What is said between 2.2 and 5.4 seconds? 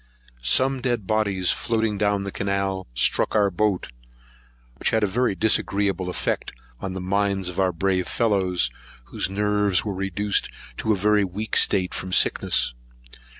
the canal struck our boat, which had a very